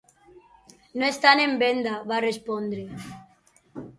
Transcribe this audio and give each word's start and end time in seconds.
"No 1.01 1.05
estan 1.09 1.41
en 1.43 1.53
venda", 1.63 1.93
va 2.13 2.21
respondre. 2.25 2.89